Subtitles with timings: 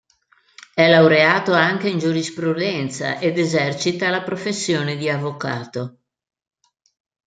[0.73, 5.99] È laureato anche in giurisprudenza ed esercita la professione di avvocato.